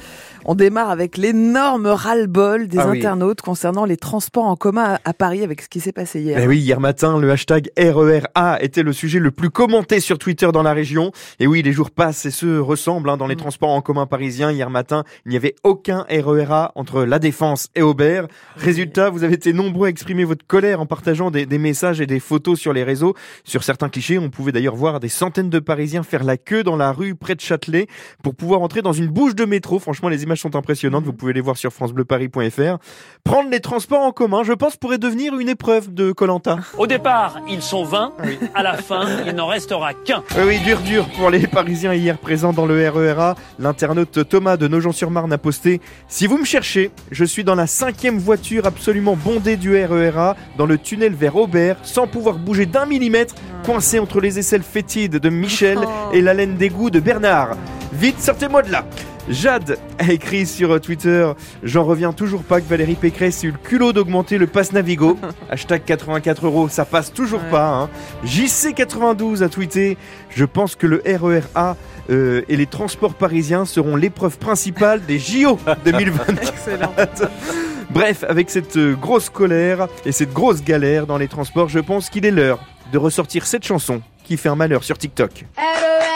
on 0.46 0.54
démarre 0.54 0.90
avec 0.90 1.16
l'énorme 1.16 1.87
ras-le-bol 1.87 2.69
des 2.69 2.78
Ah 2.78 2.88
oui. 2.88 2.98
internautes 2.98 3.43
concernant 3.43 3.84
les 3.84 3.96
transports 3.96 4.44
en 4.46 4.56
commun 4.56 4.84
à, 4.94 5.00
à 5.04 5.12
Paris 5.12 5.43
avec 5.43 5.60
ce 5.62 5.69
qui 5.69 5.81
s'est 5.81 5.93
passé 5.93 6.20
hier. 6.20 6.38
Eh 6.40 6.46
oui, 6.46 6.58
hier 6.58 6.81
matin, 6.81 7.19
le 7.19 7.31
hashtag 7.31 7.69
RERA 7.78 8.62
était 8.62 8.82
le 8.82 8.93
sujet 8.93 9.19
le 9.19 9.31
plus 9.31 9.50
commenté 9.50 10.00
sur 10.00 10.19
Twitter 10.19 10.48
dans 10.52 10.62
la 10.62 10.72
région. 10.72 11.10
Et 11.40 11.46
oui, 11.46 11.62
les 11.62 11.72
jours 11.72 11.90
passent 11.90 12.25
et 12.26 12.31
se 12.31 12.58
ressemblent 12.58 13.10
hein, 13.10 13.16
dans 13.16 13.26
les 13.26 13.34
Mm. 13.34 13.38
transports 13.38 13.70
en 13.70 13.81
commun 13.81 14.06
parisiens. 14.06 14.50
Hier 14.50 14.70
matin, 14.70 15.04
il 15.26 15.31
n'y 15.31 15.37
avait 15.37 15.54
aucun 15.64 16.06
RERA 16.08 16.72
entre 16.75 17.02
La 17.04 17.19
Défense 17.19 17.69
et 17.75 17.82
Aubert. 17.82 18.26
Résultat, 18.56 19.10
vous 19.10 19.25
avez 19.25 19.34
été 19.34 19.52
nombreux 19.52 19.87
à 19.88 19.90
exprimer 19.90 20.25
votre 20.25 20.46
colère 20.46 20.81
en 20.81 20.87
partageant 20.87 21.31
des, 21.31 21.44
des 21.44 21.58
messages 21.58 22.00
et 22.00 22.06
des 22.06 22.20
photos 22.20 22.58
sur 22.58 22.72
les 22.72 22.84
réseaux. 22.84 23.14
Sur 23.44 23.62
certains 23.64 23.88
clichés, 23.88 24.19
on 24.19 24.31
pouvait 24.31 24.52
d'ailleurs 24.52 24.76
voir 24.76 25.00
des 25.00 25.08
centaines 25.08 25.50
de 25.50 25.58
Parisiens 25.58 26.02
faire 26.02 26.25
la 26.25 26.37
queue 26.37 26.62
dans 26.62 26.76
la 26.76 26.92
rue 26.92 27.14
près 27.14 27.34
de 27.34 27.40
Châtelet 27.40 27.87
pour 28.22 28.34
pouvoir 28.34 28.62
entrer 28.62 28.81
dans 28.82 28.92
une 28.92 29.08
bouche 29.08 29.34
de 29.34 29.44
métro. 29.44 29.78
Franchement, 29.78 30.08
les 30.08 30.22
images 30.22 30.35
sont 30.38 30.56
impressionnantes. 30.56 31.04
Vous 31.04 31.12
pouvez 31.12 31.32
les 31.32 31.40
voir 31.40 31.56
sur 31.56 31.72
francebleuparis.fr. 31.72 32.78
Prendre 33.24 33.50
les 33.50 33.60
transports 33.60 34.02
en 34.02 34.12
commun, 34.12 34.42
je 34.44 34.52
pense, 34.52 34.76
pourrait 34.76 34.98
devenir 34.98 35.38
une 35.38 35.48
épreuve 35.48 35.92
de 35.92 36.12
Colanta. 36.12 36.58
Au 36.78 36.86
départ, 36.86 37.38
ils 37.48 37.62
sont 37.62 37.84
20. 37.84 38.12
À 38.54 38.62
la 38.62 38.74
fin, 38.74 39.06
il 39.26 39.32
n'en 39.34 39.46
restera 39.46 39.94
qu'un. 39.94 40.22
Oui, 40.36 40.42
oui, 40.46 40.58
dur, 40.60 40.80
dur 40.80 41.06
pour 41.18 41.30
les 41.30 41.46
Parisiens 41.46 41.94
hier 41.94 42.18
présents 42.18 42.52
dans 42.52 42.66
le 42.66 42.88
RERA. 42.88 43.34
L'internaute 43.58 44.28
Thomas 44.28 44.56
de 44.56 44.68
Nogent-sur-Marne 44.68 45.32
a 45.32 45.38
posté 45.38 45.80
Si 46.08 46.26
vous 46.26 46.38
me 46.38 46.44
cherchez, 46.44 46.90
je 47.10 47.24
suis 47.24 47.44
dans 47.44 47.54
la 47.54 47.66
cinquième 47.66 48.18
voiture 48.18 48.66
absolument 48.66 49.16
bondée 49.16 49.56
du 49.56 49.74
RERA, 49.84 50.36
dans 50.58 50.66
le 50.66 50.78
tunnel 50.78 51.14
vers 51.14 51.36
Aubert, 51.36 51.76
sans 51.82 52.06
pouvoir 52.06 52.36
bouger 52.38 52.66
d'un 52.66 52.86
millimètre, 52.86 53.34
coincé 53.64 53.98
entre 53.98 54.20
les 54.20 54.38
aisselles 54.38 54.62
fétides 54.62 55.16
de 55.16 55.28
Michel 55.28 55.78
Oh. 55.82 56.10
et 56.12 56.20
la 56.20 56.32
laine 56.34 56.56
d'égout 56.56 56.90
de 56.90 57.00
Bernard. 57.00 57.56
Vite, 57.92 58.20
sortez-moi 58.20 58.62
de 58.62 58.70
là 58.72 58.84
Jade 59.28 59.78
a 59.99 60.12
écrit 60.12 60.46
sur 60.46 60.81
Twitter 60.81 61.31
J'en 61.62 61.84
reviens 61.84 62.12
toujours 62.12 62.43
pas 62.44 62.61
que 62.61 62.69
Valérie 62.69 62.94
Pécresse 62.94 63.43
ait 63.43 63.49
eu 63.49 63.50
le 63.50 63.58
culot 63.58 63.93
d'augmenter 63.93 64.38
le 64.38 64.46
pass 64.46 64.73
Navigo. 64.73 65.19
Hashtag 65.50 65.84
84 65.84 66.46
euros, 66.46 66.69
ça 66.69 66.84
passe 66.84 67.12
toujours 67.12 67.43
Ouais. 67.43 67.50
pas. 67.50 67.69
Hein. 67.69 67.90
JC92 68.25 69.43
a 69.43 69.49
tweeté 69.49 69.99
Je 70.31 70.44
pense 70.44 70.76
que 70.76 70.87
le 70.87 71.02
RERA 71.05 71.76
euh, 72.11 72.43
et 72.49 72.56
les 72.56 72.67
transports 72.67 73.14
parisiens 73.14 73.64
seront 73.64 73.96
l'épreuve 73.96 74.38
principale 74.38 75.05
des 75.05 75.19
JO 75.19 75.58
2024. 75.84 76.43
Excellent. 76.49 76.93
Bref, 77.90 78.25
avec 78.28 78.50
cette 78.50 78.76
euh, 78.76 78.95
grosse 78.95 79.28
colère 79.30 79.88
et 80.04 80.12
cette 80.12 80.33
grosse 80.33 80.62
galère 80.62 81.06
dans 81.06 81.18
les 81.18 81.28
transports, 81.28 81.68
je 81.68 81.78
pense 81.80 82.11
qu'il 82.11 82.26
est 82.26 82.30
l'heure 82.30 82.61
de 82.92 82.99
ressortir 82.99 83.47
cette 83.47 83.64
chanson 83.64 84.02
qui 84.25 84.37
fait 84.37 84.49
un 84.49 84.56
malheur 84.56 84.85
sur 84.85 84.99
TikTok. 84.99 85.45
RERA, 85.56 86.15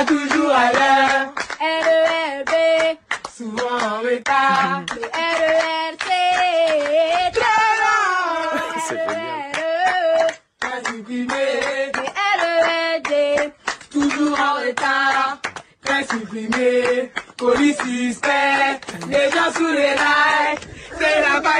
pas 0.00 0.06
toujours 0.06 0.50
à 0.50 0.72
l'heure. 0.72 1.34
RERB, 1.60 2.52
souvent 3.36 3.76
en 3.76 4.00
retard. 4.00 4.82
Le 4.94 5.02
RERC, 5.02 5.98
très 5.98 7.60
génial. 8.88 9.08
RERE, 9.08 10.28
pas 10.60 10.80
supprimé. 10.86 11.46
Le 11.94 12.52
RERD, 12.64 13.52
toujours 13.90 14.38
en 14.40 14.54
retard. 14.66 15.38
Très 15.84 16.04
supprimé. 16.04 17.12
Police 17.36 17.78
suspect, 17.78 18.80
les 19.08 19.30
gens 19.30 19.52
sous 19.54 19.72
les 19.72 19.94
rails. 19.94 20.39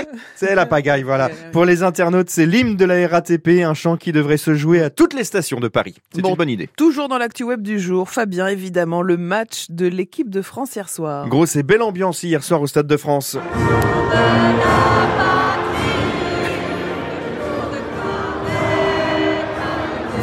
C'est 0.00 0.06
la 0.06 0.12
bague. 0.12 0.20
C'est 0.36 0.54
la 0.54 0.66
pagaille, 0.66 1.02
voilà. 1.02 1.28
Pour 1.52 1.64
les 1.64 1.82
internautes, 1.82 2.30
c'est 2.30 2.46
l'hymne 2.46 2.76
de 2.76 2.84
la 2.84 3.06
RATP, 3.08 3.62
un 3.64 3.74
chant 3.74 3.96
qui 3.96 4.12
devrait 4.12 4.36
se 4.36 4.54
jouer 4.54 4.82
à 4.82 4.90
toutes 4.90 5.14
les 5.14 5.24
stations 5.24 5.60
de 5.60 5.68
Paris. 5.68 5.94
C'est 6.14 6.22
Bon. 6.22 6.30
une 6.30 6.36
bonne 6.36 6.48
idée. 6.50 6.68
Toujours 6.76 7.08
dans 7.08 7.18
l'actu 7.18 7.44
web 7.44 7.62
du 7.62 7.78
jour, 7.78 8.08
Fabien, 8.10 8.46
évidemment, 8.48 9.02
le 9.02 9.16
match 9.16 9.66
de 9.70 9.86
l'équipe 9.86 10.30
de 10.30 10.42
France 10.42 10.74
hier 10.76 10.88
soir. 10.88 11.28
Grosse 11.28 11.56
et 11.56 11.62
belle 11.62 11.82
ambiance 11.82 12.22
hier 12.22 12.42
soir 12.42 12.60
au 12.62 12.66
Stade 12.66 12.86
de 12.86 12.96
France. 12.96 13.36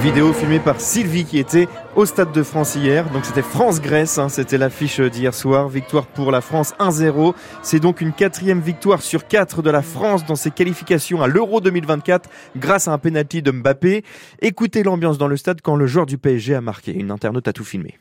Vidéo 0.02 0.32
filmée 0.32 0.60
par 0.60 0.80
Sylvie 0.80 1.26
qui 1.26 1.40
était 1.40 1.68
au 1.96 2.06
Stade 2.06 2.32
de 2.32 2.44
France 2.44 2.76
hier. 2.76 3.10
Donc 3.10 3.26
c'était 3.26 3.42
France-Grèce, 3.42 4.18
hein, 4.18 4.30
c'était 4.30 4.58
l'affiche 4.58 5.00
d'hier 5.00 5.34
soir. 5.34 5.68
Victoire 5.70 6.06
pour 6.06 6.32
la 6.32 6.42
France 6.42 6.74
1-0. 6.80 7.34
C'est 7.64 7.80
donc 7.80 8.02
une 8.02 8.14
quatrième 8.14 8.60
victoire 8.60 9.02
sur 9.02 9.28
quatre 9.28 9.62
de 9.62 9.70
la 9.70 9.82
France 9.82 10.26
dans 10.26 10.36
ses 10.36 10.52
qualifications 10.52 11.22
à 11.22 11.28
l'Euro 11.28 11.62
2024 11.62 12.30
grâce 12.56 12.88
à 12.88 12.94
un 12.94 12.98
penalty 12.98 13.42
de 13.42 13.52
Mbappé. 13.52 14.04
Écoutez 14.42 14.84
l'ambiance 14.84 15.18
dans 15.18 15.28
le 15.28 15.38
stade 15.38 15.62
quand 15.62 15.76
le 15.76 15.88
joueur 15.88 16.06
du 16.06 16.18
PSG 16.18 16.56
a 16.56 16.62
marqué. 16.62 16.94
Une 16.94 17.12
internaute 17.12 17.48
a 17.48 17.54
tout 17.54 17.66
filmé. 17.66 17.98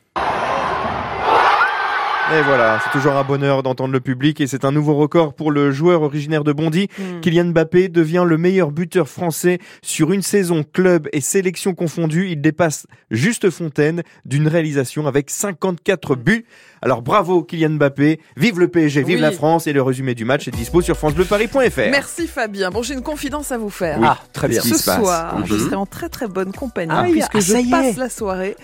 Et 2.34 2.42
voilà, 2.42 2.80
c'est 2.82 2.90
toujours 2.90 3.12
un 3.12 3.22
bonheur 3.22 3.62
d'entendre 3.62 3.92
le 3.92 4.00
public 4.00 4.40
et 4.40 4.48
c'est 4.48 4.64
un 4.64 4.72
nouveau 4.72 4.96
record 4.96 5.32
pour 5.32 5.52
le 5.52 5.70
joueur 5.70 6.02
originaire 6.02 6.42
de 6.42 6.52
Bondy. 6.52 6.88
Hmm. 6.98 7.20
Kylian 7.20 7.44
Mbappé 7.46 7.88
devient 7.88 8.24
le 8.26 8.36
meilleur 8.36 8.72
buteur 8.72 9.08
français 9.08 9.58
sur 9.80 10.12
une 10.12 10.22
saison 10.22 10.64
club 10.64 11.08
et 11.12 11.20
sélection 11.20 11.72
confondue. 11.72 12.28
Il 12.30 12.40
dépasse 12.40 12.88
Juste 13.12 13.48
Fontaine 13.50 14.02
d'une 14.24 14.48
réalisation 14.48 15.06
avec 15.06 15.30
54 15.30 16.16
buts. 16.16 16.46
Alors 16.82 17.00
bravo 17.00 17.44
Kylian 17.44 17.70
Mbappé, 17.70 18.20
vive 18.36 18.58
le 18.58 18.66
PSG, 18.68 19.04
vive 19.04 19.16
Oui. 19.16 19.20
la 19.22 19.30
France 19.30 19.68
et 19.68 19.72
le 19.72 19.82
résumé 19.82 20.14
du 20.16 20.24
match 20.24 20.48
est 20.48 20.50
dispo 20.50 20.82
sur 20.82 20.96
francebleuparis.fr. 20.96 21.90
Merci 21.92 22.26
Fabien. 22.26 22.70
Bon, 22.70 22.82
j'ai 22.82 22.94
une 22.94 23.02
confidence 23.02 23.52
à 23.52 23.58
vous 23.58 23.70
faire. 23.70 24.00
Ah, 24.02 24.18
très 24.32 24.48
bien. 24.48 24.60
Ce 24.62 24.76
soir, 24.76 25.42
je 25.46 25.54
Mhm. 25.54 25.60
serai 25.60 25.76
en 25.76 25.86
très 25.86 26.08
très 26.08 26.26
bonne 26.26 26.50
compagnie 26.52 26.90
Ah 26.92 27.04
puisque 27.08 27.36
ah, 27.36 27.40
je 27.40 27.70
passe 27.70 27.96
la 27.96 28.08
soirée 28.10 28.56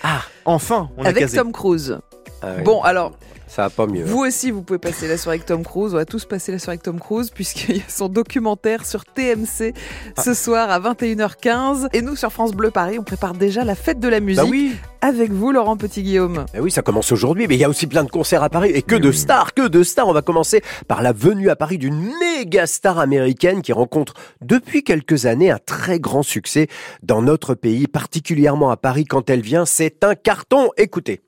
Enfin, 0.44 0.90
on 0.96 1.04
avec. 1.04 1.32
Tom 1.32 1.52
Cruise. 1.52 1.98
Ah 2.42 2.54
oui, 2.58 2.64
Bon, 2.64 2.82
alors, 2.82 3.12
ça 3.54 3.62
va 3.64 3.70
pas 3.70 3.86
mieux. 3.86 4.04
vous 4.04 4.20
aussi, 4.20 4.50
vous 4.50 4.62
pouvez 4.62 4.78
passer 4.78 5.06
la 5.08 5.18
soirée 5.18 5.36
avec 5.36 5.46
Tom 5.46 5.62
Cruise. 5.62 5.92
On 5.92 5.96
va 5.96 6.04
tous 6.06 6.24
passer 6.24 6.52
la 6.52 6.58
soirée 6.58 6.74
avec 6.76 6.82
Tom 6.82 6.98
Cruise 6.98 7.30
puisqu'il 7.30 7.76
y 7.76 7.80
a 7.80 7.82
son 7.88 8.08
documentaire 8.08 8.86
sur 8.86 9.04
TMC 9.04 9.74
Ah. 10.16 10.22
ce 10.22 10.32
soir 10.34 10.70
à 10.70 10.78
21h15. 10.80 11.88
Et 11.92 12.00
nous, 12.02 12.16
sur 12.16 12.32
France 12.32 12.52
Bleu 12.52 12.70
Paris, 12.70 12.98
on 12.98 13.02
prépare 13.02 13.34
déjà 13.34 13.64
la 13.64 13.74
fête 13.74 14.00
de 14.00 14.08
la 14.08 14.20
musique 14.20 14.42
Bah 14.42 14.48
oui. 14.50 14.74
avec 15.02 15.32
vous, 15.32 15.52
Laurent 15.52 15.76
Petit-Guillaume. 15.76 16.46
Eh 16.54 16.60
oui, 16.60 16.70
ça 16.70 16.80
commence 16.82 17.12
aujourd'hui, 17.12 17.46
mais 17.46 17.54
il 17.56 17.60
y 17.60 17.64
a 17.64 17.68
aussi 17.68 17.86
plein 17.86 18.04
de 18.04 18.10
concerts 18.10 18.42
à 18.42 18.48
Paris 18.48 18.70
et 18.74 18.80
que 18.82 18.96
de 18.96 19.12
stars, 19.12 19.52
que 19.52 19.68
de 19.68 19.82
stars. 19.82 20.08
On 20.08 20.12
va 20.14 20.22
commencer 20.22 20.62
par 20.88 21.02
la 21.02 21.12
venue 21.12 21.50
à 21.50 21.56
Paris 21.56 21.76
d'une 21.78 22.10
méga 22.20 22.66
star 22.66 22.98
américaine 22.98 23.60
qui 23.62 23.72
rencontre 23.72 24.14
depuis 24.40 24.82
quelques 24.82 25.26
années 25.26 25.50
un 25.50 25.58
très 25.58 26.00
grand 26.00 26.22
succès 26.22 26.68
dans 27.02 27.20
notre 27.20 27.54
pays, 27.54 27.86
particulièrement 27.86 28.70
à 28.70 28.76
Paris 28.78 29.04
quand 29.04 29.28
elle 29.28 29.42
vient. 29.42 29.66
C'est 29.66 30.04
un 30.04 30.14
carton. 30.14 30.70
Écoutez. 30.78 31.20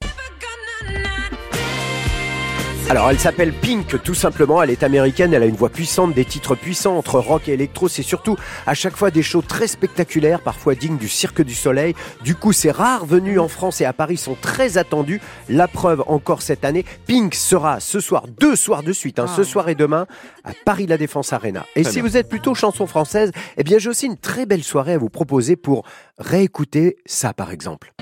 Alors, 2.95 3.11
elle 3.11 3.19
s'appelle 3.19 3.53
Pink, 3.53 4.01
tout 4.05 4.15
simplement. 4.15 4.63
Elle 4.63 4.71
est 4.71 4.85
américaine, 4.85 5.35
elle 5.35 5.43
a 5.43 5.47
une 5.47 5.57
voix 5.57 5.69
puissante, 5.69 6.15
des 6.15 6.25
titres 6.25 6.55
puissants 6.55 6.97
entre 6.97 7.19
rock 7.19 7.49
et 7.49 7.55
électro. 7.55 7.89
C'est 7.89 8.05
surtout 8.05 8.37
à 8.69 8.75
chaque 8.75 8.97
fois 8.97 9.11
des 9.11 9.25
shows 9.25 9.43
très 9.43 9.67
spectaculaires, 9.67 10.41
parfois 10.41 10.77
dignes 10.77 10.97
du 10.97 11.09
Cirque 11.09 11.43
du 11.43 11.57
Soleil. 11.57 11.97
Du 12.23 12.37
coup, 12.37 12.53
ces 12.53 12.71
rares 12.71 13.05
venues 13.05 13.41
en 13.41 13.49
France 13.49 13.81
et 13.81 13.85
à 13.85 13.93
Paris 13.93 14.17
sont 14.17 14.37
très 14.41 14.79
attendues. 14.79 15.21
La 15.49 15.67
preuve 15.67 16.05
encore 16.07 16.41
cette 16.41 16.65
année, 16.65 16.85
Pink 17.09 17.35
sera 17.35 17.81
ce 17.81 17.99
soir, 17.99 18.27
deux 18.29 18.55
soirs 18.55 18.85
de 18.85 18.93
suite, 18.93 19.19
hein, 19.19 19.27
ce 19.27 19.43
soir 19.43 19.69
et 19.69 19.75
demain, 19.75 20.07
à 20.45 20.53
Paris 20.65 20.87
La 20.87 20.97
Défense 20.97 21.33
Arena. 21.33 21.67
Et 21.75 21.83
Très 21.83 21.91
si 21.91 22.01
bien. 22.01 22.09
vous 22.09 22.17
êtes 22.17 22.29
plutôt 22.29 22.55
chanson 22.55 22.87
française, 22.87 23.33
eh 23.57 23.65
bien, 23.65 23.79
j'ai 23.79 23.89
aussi 23.89 24.07
une 24.07 24.19
très 24.19 24.47
belle 24.47 24.63
soirée 24.63 24.93
à 24.93 24.99
vous 24.99 25.11
proposer 25.11 25.57
pour 25.57 25.85
réécouter 26.21 26.99
ça, 27.07 27.33
par 27.33 27.51
exemple. 27.51 27.93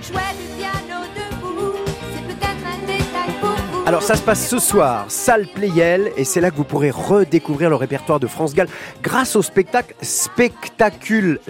Alors 3.92 4.02
ça 4.02 4.16
se 4.16 4.22
passe 4.22 4.48
ce 4.48 4.58
soir, 4.58 5.04
salle 5.08 5.46
Playel, 5.46 6.12
et 6.16 6.24
c'est 6.24 6.40
là 6.40 6.50
que 6.50 6.56
vous 6.56 6.64
pourrez 6.64 6.90
redécouvrir 6.90 7.68
le 7.68 7.76
répertoire 7.76 8.18
de 8.18 8.26
France 8.26 8.54
Gall 8.54 8.66
grâce 9.02 9.36
au 9.36 9.42
spectacle 9.42 9.94
Spectacule 10.00 11.40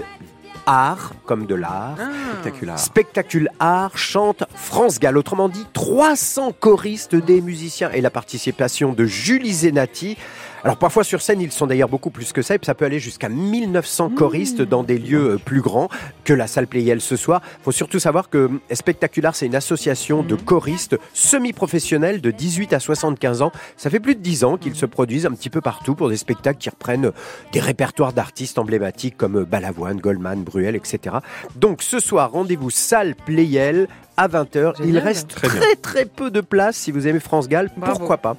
Art, 0.66 1.12
comme 1.24 1.46
de 1.46 1.54
l'art. 1.54 1.96
Spectaculaire. 2.40 2.78
Spectacule 2.80 3.48
Art 3.60 3.96
chante 3.96 4.42
France 4.56 4.98
Gall. 4.98 5.18
Autrement 5.18 5.48
dit, 5.48 5.64
300 5.72 6.52
choristes, 6.58 7.14
des 7.14 7.40
musiciens 7.40 7.92
et 7.92 8.00
la 8.00 8.10
participation 8.10 8.92
de 8.92 9.04
Julie 9.04 9.52
Zenati. 9.52 10.16
Alors 10.64 10.76
parfois 10.76 11.02
sur 11.02 11.20
scène, 11.22 11.40
ils 11.40 11.50
sont 11.50 11.66
d'ailleurs 11.66 11.88
beaucoup 11.88 12.10
plus 12.10 12.32
que 12.32 12.40
ça, 12.40 12.54
et 12.54 12.58
ça 12.62 12.74
peut 12.74 12.84
aller 12.84 13.00
jusqu'à 13.00 13.28
1900 13.28 14.10
choristes 14.10 14.62
dans 14.62 14.84
des 14.84 14.96
lieux 14.96 15.32
euh, 15.32 15.38
plus 15.38 15.60
grands 15.60 15.88
que 16.24 16.32
la 16.32 16.46
salle 16.46 16.68
Playel 16.68 17.00
ce 17.00 17.16
soir. 17.16 17.42
faut 17.64 17.72
surtout 17.72 17.98
savoir 17.98 18.30
que 18.30 18.38
euh, 18.38 18.48
Spectacular, 18.70 19.34
c'est 19.34 19.46
une 19.46 19.56
association 19.56 20.22
de 20.22 20.36
choristes 20.36 20.96
semi-professionnels 21.14 22.20
de 22.20 22.30
18 22.30 22.72
à 22.74 22.78
75 22.78 23.42
ans. 23.42 23.50
Ça 23.76 23.90
fait 23.90 23.98
plus 23.98 24.14
de 24.14 24.20
10 24.20 24.44
ans 24.44 24.56
qu'ils 24.56 24.76
se 24.76 24.86
produisent 24.86 25.26
un 25.26 25.32
petit 25.32 25.50
peu 25.50 25.60
partout 25.60 25.96
pour 25.96 26.08
des 26.08 26.16
spectacles 26.16 26.58
qui 26.58 26.70
reprennent 26.70 27.06
euh, 27.06 27.12
des 27.52 27.60
répertoires 27.60 28.12
d'artistes 28.12 28.58
emblématiques 28.58 29.16
comme 29.16 29.40
euh, 29.40 29.44
Balavoine, 29.44 29.98
Goldman, 29.98 30.44
Bruel, 30.44 30.76
etc. 30.76 31.16
Donc 31.56 31.82
ce 31.82 31.98
soir, 31.98 32.30
rendez-vous 32.30 32.70
salle 32.70 33.16
Playel 33.16 33.88
à 34.16 34.28
20h. 34.28 34.74
Il 34.84 34.98
reste 34.98 35.28
Très 35.28 35.74
très 35.76 36.04
peu 36.04 36.30
de 36.30 36.40
place 36.40 36.76
si 36.76 36.92
vous 36.92 37.08
aimez 37.08 37.18
France 37.18 37.48
Gall. 37.48 37.68
Bravo. 37.76 37.98
Pourquoi 37.98 38.18
pas? 38.18 38.36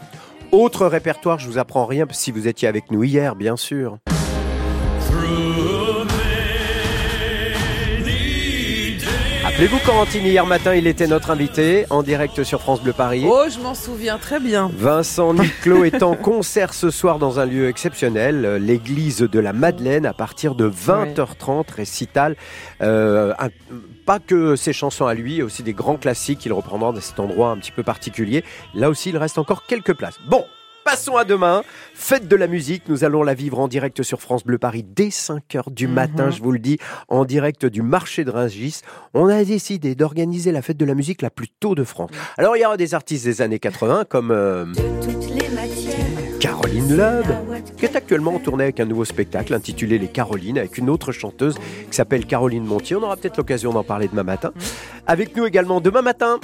Autre 0.53 0.86
répertoire, 0.86 1.39
je 1.39 1.48
vous 1.48 1.57
apprends 1.57 1.86
rien 1.86 2.05
si 2.12 2.31
vous 2.31 2.48
étiez 2.48 2.67
avec 2.67 2.91
nous 2.91 3.03
hier, 3.03 3.36
bien 3.36 3.57
sûr. 3.57 3.98
Appelez-vous 9.53 9.77
Corentine, 9.86 10.25
hier 10.25 10.45
matin, 10.48 10.74
il 10.74 10.88
était 10.88 11.05
notre 11.05 11.29
invité 11.29 11.86
en 11.91 12.01
direct 12.01 12.43
sur 12.43 12.60
France 12.60 12.81
Bleu 12.81 12.91
Paris. 12.91 13.24
Oh, 13.27 13.43
je 13.53 13.60
m'en 13.60 13.75
souviens 13.75 14.17
très 14.17 14.39
bien. 14.39 14.72
Vincent 14.75 15.31
Niclot 15.36 15.83
est 15.86 16.01
en 16.01 16.15
concert 16.15 16.74
ce 16.74 16.89
soir 16.89 17.19
dans 17.19 17.39
un 17.39 17.45
lieu 17.45 17.69
exceptionnel, 17.69 18.45
euh, 18.45 18.57
l'église 18.57 19.19
de 19.19 19.39
la 19.39 19.53
Madeleine, 19.53 20.07
à 20.07 20.13
partir 20.13 20.55
de 20.55 20.67
20h30, 20.67 21.69
récital. 21.72 22.36
Euh, 22.81 23.33
un- 23.38 23.50
pas 24.07 24.17
que 24.19 24.55
ses 24.55 24.74
chansons 24.74 25.05
à 25.05 25.13
lui, 25.13 25.43
aussi 25.43 25.62
des 25.62 25.74
grands 25.74 25.98
classiques 25.98 26.39
qu'il 26.39 26.51
reprendra 26.53 26.91
dans 26.91 27.00
cet 27.01 27.19
endroit 27.19 27.51
un 27.51 27.57
petit 27.57 27.72
peu 27.72 27.83
particulier. 27.83 28.43
Là 28.74 28.89
aussi, 28.89 29.10
il 29.10 29.17
reste 29.17 29.38
encore 29.38 29.65
quelques 29.67 29.93
places. 29.93 30.19
Bon, 30.27 30.43
passons 30.83 31.15
à 31.17 31.23
demain. 31.25 31.63
Fête 31.93 32.27
de 32.27 32.35
la 32.35 32.47
musique, 32.47 32.83
nous 32.87 33.03
allons 33.03 33.23
la 33.23 33.33
vivre 33.33 33.59
en 33.59 33.67
direct 33.67 34.03
sur 34.03 34.21
France 34.21 34.43
Bleu 34.43 34.57
Paris 34.57 34.83
dès 34.87 35.09
5h 35.09 35.71
du 35.73 35.87
matin, 35.87 36.29
je 36.29 36.41
vous 36.41 36.51
le 36.51 36.59
dis, 36.59 36.77
en 37.07 37.25
direct 37.25 37.65
du 37.65 37.81
marché 37.81 38.23
de 38.23 38.31
Rungis. 38.31 38.81
On 39.13 39.27
a 39.27 39.43
décidé 39.43 39.95
d'organiser 39.95 40.51
la 40.51 40.61
fête 40.61 40.77
de 40.77 40.85
la 40.85 40.95
musique 40.95 41.21
la 41.21 41.29
plus 41.29 41.47
tôt 41.49 41.75
de 41.75 41.83
France. 41.83 42.09
Alors, 42.37 42.57
il 42.57 42.61
y 42.61 42.65
aura 42.65 42.77
des 42.77 42.93
artistes 42.93 43.25
des 43.25 43.41
années 43.41 43.59
80 43.59 44.05
comme... 44.09 44.31
euh, 44.31 44.65
Toutes 45.01 45.29
les 45.29 45.49
matières. 45.49 45.93
Caroline 46.39 46.97
Loeb, 46.97 47.25
qui 47.77 47.85
est 47.85 47.95
actuellement 47.95 48.35
en 48.35 48.39
tournée 48.39 48.65
avec 48.65 48.81
un 48.81 48.85
nouveau 48.85 49.05
spectacle 49.05 49.53
intitulé 49.53 49.97
Les 49.97 50.09
Carolines, 50.09 50.57
avec 50.57 50.77
une 50.77 50.89
autre 50.89 51.13
chanteuse 51.13 51.55
qui 51.89 51.95
s'appelle 51.95 52.25
Caroline 52.25 52.65
Montier. 52.65 52.97
On 52.97 53.03
aura 53.03 53.15
peut-être 53.15 53.37
l'occasion 53.37 53.71
d'en 53.71 53.83
parler 53.85 54.09
demain 54.09 54.23
matin. 54.23 54.51
Avec 55.07 55.37
nous 55.37 55.45
également 55.45 55.79
demain 55.79 56.01
matin. 56.01 56.39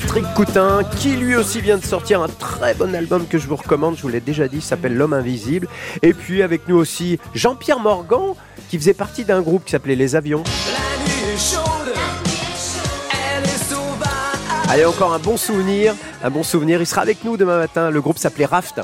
Patrick 0.00 0.26
Coutin, 0.34 0.80
qui 0.98 1.10
lui 1.10 1.36
aussi 1.36 1.60
vient 1.60 1.78
de 1.78 1.84
sortir 1.84 2.20
un 2.20 2.26
très 2.26 2.74
bon 2.74 2.92
album 2.96 3.28
que 3.28 3.38
je 3.38 3.46
vous 3.46 3.54
recommande, 3.54 3.96
je 3.96 4.02
vous 4.02 4.08
l'ai 4.08 4.18
déjà 4.18 4.48
dit, 4.48 4.60
s'appelle 4.60 4.96
L'Homme 4.96 5.12
Invisible. 5.12 5.68
Et 6.02 6.12
puis 6.12 6.42
avec 6.42 6.66
nous 6.66 6.74
aussi 6.74 7.20
Jean-Pierre 7.32 7.78
Morgan, 7.78 8.34
qui 8.68 8.76
faisait 8.76 8.92
partie 8.92 9.24
d'un 9.24 9.40
groupe 9.40 9.64
qui 9.64 9.70
s'appelait 9.70 9.94
Les 9.94 10.16
Avions. 10.16 10.42
Allez, 14.68 14.84
encore 14.84 15.14
un 15.14 15.20
bon 15.20 15.36
souvenir, 15.36 15.94
un 16.24 16.30
bon 16.30 16.42
souvenir. 16.42 16.80
Il 16.80 16.86
sera 16.88 17.02
avec 17.02 17.22
nous 17.22 17.36
demain 17.36 17.58
matin. 17.58 17.90
Le 17.90 18.00
groupe 18.00 18.18
s'appelait 18.18 18.46
Raft. 18.46 18.80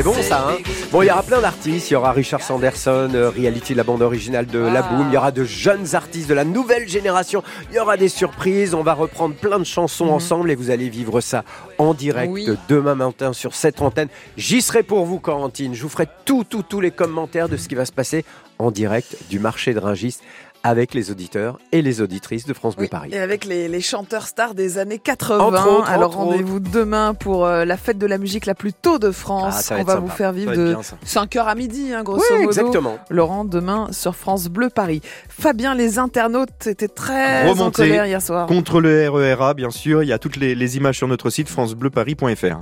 C'est 0.00 0.04
bon 0.04 0.22
ça, 0.22 0.48
hein 0.48 0.56
Bon, 0.92 1.02
il 1.02 1.08
y 1.08 1.10
aura 1.10 1.22
plein 1.22 1.42
d'artistes. 1.42 1.90
Il 1.90 1.92
y 1.92 1.96
aura 1.96 2.12
Richard 2.12 2.40
Sanderson, 2.40 3.10
euh, 3.12 3.28
Reality, 3.28 3.74
la 3.74 3.84
bande 3.84 4.00
originale 4.00 4.46
de 4.46 4.58
La 4.58 4.80
Boom. 4.80 5.08
Il 5.10 5.12
y 5.12 5.16
aura 5.18 5.30
de 5.30 5.44
jeunes 5.44 5.94
artistes 5.94 6.26
de 6.26 6.32
la 6.32 6.46
nouvelle 6.46 6.88
génération. 6.88 7.42
Il 7.70 7.76
y 7.76 7.78
aura 7.78 7.98
des 7.98 8.08
surprises. 8.08 8.72
On 8.72 8.82
va 8.82 8.94
reprendre 8.94 9.34
plein 9.34 9.58
de 9.58 9.64
chansons 9.64 10.08
ensemble 10.08 10.50
et 10.50 10.54
vous 10.54 10.70
allez 10.70 10.88
vivre 10.88 11.20
ça 11.20 11.44
en 11.76 11.92
direct 11.92 12.32
Oui. 12.32 12.48
demain 12.66 12.94
matin 12.94 13.34
sur 13.34 13.54
cette 13.54 13.82
antenne. 13.82 14.08
J'y 14.38 14.62
serai 14.62 14.82
pour 14.82 15.04
vous, 15.04 15.18
Corentine. 15.18 15.74
Je 15.74 15.82
vous 15.82 15.90
ferai 15.90 16.08
tout, 16.24 16.44
tout, 16.48 16.62
tous 16.62 16.80
les 16.80 16.92
commentaires 16.92 17.50
de 17.50 17.58
ce 17.58 17.68
qui 17.68 17.74
va 17.74 17.84
se 17.84 17.92
passer 17.92 18.24
en 18.58 18.70
direct 18.70 19.18
du 19.28 19.38
marché 19.38 19.74
de 19.74 19.80
Ringis 19.80 20.16
avec 20.62 20.94
les 20.94 21.10
auditeurs 21.10 21.58
et 21.72 21.82
les 21.82 22.00
auditrices 22.00 22.44
de 22.46 22.52
France 22.52 22.76
Bleu 22.76 22.88
Paris. 22.88 23.10
Et 23.12 23.18
avec 23.18 23.44
les, 23.44 23.68
les 23.68 23.80
chanteurs 23.80 24.26
stars 24.26 24.54
des 24.54 24.78
années 24.78 24.98
80. 24.98 25.38
Entre 25.44 25.68
autres, 25.68 25.88
Alors 25.90 26.10
entre 26.10 26.18
rendez-vous 26.18 26.60
demain 26.60 27.14
pour 27.14 27.46
euh, 27.46 27.64
la 27.64 27.76
fête 27.76 27.98
de 27.98 28.06
la 28.06 28.18
musique 28.18 28.46
la 28.46 28.54
plus 28.54 28.72
tôt 28.72 28.98
de 28.98 29.10
France. 29.10 29.70
Ah, 29.70 29.76
On 29.80 29.84
va 29.84 29.94
sympa. 29.94 30.00
vous 30.00 30.08
faire 30.08 30.32
vivre 30.32 30.54
de 30.54 30.68
bien, 30.74 30.82
ça. 30.82 30.96
5h 31.06 31.44
à 31.44 31.54
midi, 31.54 31.92
hein, 31.94 32.02
grosso 32.02 32.22
Oui, 32.30 32.38
modo. 32.40 32.48
exactement. 32.50 32.98
Laurent, 33.08 33.44
demain 33.44 33.88
sur 33.92 34.14
France 34.16 34.48
Bleu 34.48 34.68
Paris. 34.68 35.00
Fabien, 35.28 35.74
les 35.74 35.98
internautes 35.98 36.66
étaient 36.66 36.88
très 36.88 37.46
en 37.46 37.50
Remontés 37.52 37.82
colère 37.88 38.06
hier 38.06 38.20
soir. 38.20 38.46
Contre 38.46 38.80
le 38.80 39.08
RERA, 39.08 39.54
bien 39.54 39.70
sûr. 39.70 40.02
Il 40.02 40.08
y 40.08 40.12
a 40.12 40.18
toutes 40.18 40.36
les, 40.36 40.54
les 40.54 40.76
images 40.76 40.96
sur 40.98 41.08
notre 41.08 41.30
site 41.30 41.48
francebleuparis.fr. 41.48 42.58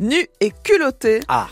Nu 0.00 0.26
et 0.40 0.52
culotté. 0.62 1.20
Ah. 1.28 1.48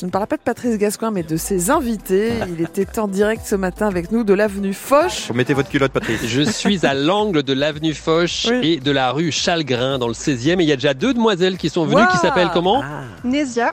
Je 0.00 0.06
ne 0.06 0.10
parle 0.10 0.28
pas 0.28 0.36
de 0.36 0.42
Patrice 0.42 0.78
Gascoigne, 0.78 1.12
mais 1.12 1.22
de 1.24 1.36
ses 1.36 1.70
invités. 1.70 2.34
Il 2.48 2.60
était 2.62 3.00
en 3.00 3.08
direct 3.08 3.42
ce 3.44 3.56
matin 3.56 3.88
avec 3.88 4.12
nous 4.12 4.22
de 4.22 4.32
l'avenue 4.32 4.72
Foch. 4.72 5.26
Vous 5.26 5.34
mettez 5.34 5.54
votre 5.54 5.70
culotte, 5.70 5.90
Patrice. 5.90 6.24
Je 6.24 6.42
suis 6.42 6.86
à 6.86 6.94
l'angle 6.94 7.42
de 7.42 7.52
l'avenue 7.52 7.94
Foch 7.94 8.46
Oui. 8.48 8.74
et 8.74 8.76
de 8.80 8.90
la 8.92 9.10
rue 9.10 9.32
Chalgrin 9.32 9.98
dans 9.98 10.06
le 10.06 10.14
16e. 10.14 10.60
Et 10.60 10.62
il 10.62 10.68
y 10.68 10.72
a 10.72 10.76
déjà 10.76 10.94
deux 10.94 11.12
demoiselles 11.14 11.56
qui 11.56 11.68
sont 11.68 11.84
venues 11.84 12.06
qui 12.12 12.18
s'appellent 12.18 12.50
comment? 12.52 12.82
Ah. 12.84 13.02
Nésia, 13.24 13.72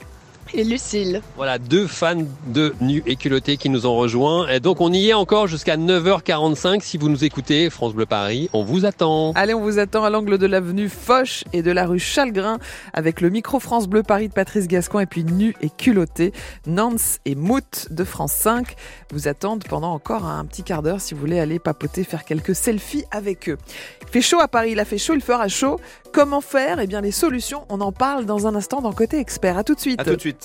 Et 0.56 0.64
Lucille. 0.64 1.20
Voilà, 1.36 1.58
deux 1.58 1.86
fans 1.86 2.22
de 2.46 2.74
Nu 2.80 3.02
et 3.04 3.16
culottés 3.16 3.58
qui 3.58 3.68
nous 3.68 3.84
ont 3.84 3.94
rejoints. 3.94 4.48
Et 4.48 4.58
donc 4.58 4.80
on 4.80 4.90
y 4.90 5.10
est 5.10 5.12
encore 5.12 5.48
jusqu'à 5.48 5.76
9h45. 5.76 6.80
Si 6.80 6.96
vous 6.96 7.10
nous 7.10 7.24
écoutez, 7.24 7.68
France 7.68 7.92
Bleu 7.92 8.06
Paris, 8.06 8.48
on 8.54 8.64
vous 8.64 8.86
attend. 8.86 9.32
Allez, 9.34 9.52
on 9.52 9.60
vous 9.60 9.78
attend 9.78 10.02
à 10.04 10.08
l'angle 10.08 10.38
de 10.38 10.46
l'avenue 10.46 10.88
Foch 10.88 11.44
et 11.52 11.60
de 11.60 11.70
la 11.70 11.84
rue 11.84 11.98
Chalgrin 11.98 12.56
avec 12.94 13.20
le 13.20 13.28
micro 13.28 13.60
France 13.60 13.86
Bleu 13.86 14.02
Paris 14.02 14.28
de 14.28 14.32
Patrice 14.32 14.66
Gascon 14.66 15.00
et 15.00 15.04
puis 15.04 15.24
Nu 15.24 15.54
et 15.60 15.68
culotté. 15.68 16.32
Nance 16.66 17.18
et 17.26 17.34
Mout 17.34 17.88
de 17.90 18.04
France 18.04 18.32
5 18.32 18.76
vous 19.12 19.28
attendent 19.28 19.64
pendant 19.68 19.92
encore 19.92 20.24
un 20.24 20.46
petit 20.46 20.62
quart 20.62 20.82
d'heure 20.82 21.02
si 21.02 21.12
vous 21.12 21.20
voulez 21.20 21.38
aller 21.38 21.58
papoter, 21.58 22.02
faire 22.02 22.24
quelques 22.24 22.54
selfies 22.54 23.04
avec 23.10 23.50
eux. 23.50 23.58
Il 24.00 24.08
fait 24.08 24.22
chaud 24.22 24.40
à 24.40 24.48
Paris, 24.48 24.70
il 24.72 24.80
a 24.80 24.86
fait 24.86 24.96
chaud, 24.96 25.12
il 25.12 25.20
fera 25.20 25.48
chaud. 25.48 25.78
Comment 26.12 26.40
faire? 26.40 26.80
Eh 26.80 26.86
bien, 26.86 27.02
les 27.02 27.10
solutions, 27.10 27.66
on 27.68 27.82
en 27.82 27.92
parle 27.92 28.24
dans 28.24 28.46
un 28.46 28.54
instant 28.54 28.80
dans 28.80 28.94
Côté 28.94 29.18
Expert. 29.18 29.58
À 29.58 29.64
tout 29.64 29.74
de 29.74 29.80
suite. 29.80 30.00
À 30.00 30.04
tout 30.04 30.16
de 30.16 30.20
suite. 30.20 30.38